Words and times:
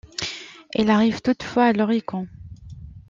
Il 0.73 0.89
arrive 0.89 1.21
toutefois 1.21 1.65
à 1.65 1.73
l'Oricon. 1.73 2.27